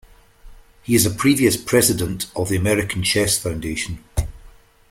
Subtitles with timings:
[0.81, 4.03] He is a previous President of the American Chess Foundation.